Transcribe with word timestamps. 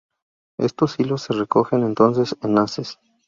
Estos 0.57 0.99
hilos 0.99 1.21
se 1.21 1.33
recogen 1.33 1.83
entonces 1.83 2.35
en 2.41 2.57
haces. 2.57 2.97